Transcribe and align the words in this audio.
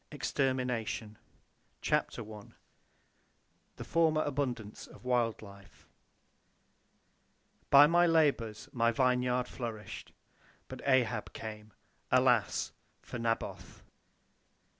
EXTERMINATION 0.11 1.19
CHAPTER 1.83 2.23
I 2.33 2.43
THE 3.75 3.83
FORMER 3.83 4.23
ABUNDANCE 4.23 4.87
OF 4.87 5.05
WILD 5.05 5.43
LIFE 5.43 5.87
"By 7.69 7.85
my 7.85 8.07
labors 8.07 8.67
my 8.73 8.91
vineyard 8.91 9.47
flourished. 9.47 10.11
But 10.67 10.81
Ahab 10.87 11.33
came. 11.33 11.73
Alas! 12.11 12.71
for 13.03 13.19
Naboth." 13.19 13.83